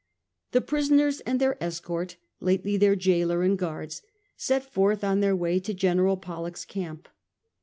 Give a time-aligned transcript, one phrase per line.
[0.51, 4.01] The prisoners and their escort, lately their gaoler and guards,
[4.35, 7.07] set forth on their way to General Pollock's camp.